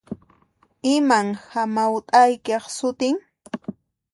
Iman 0.95 1.27
hamawt'aykiq 1.51 2.65
sutin? 2.77 3.17